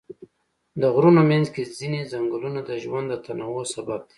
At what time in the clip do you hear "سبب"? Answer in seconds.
3.73-3.99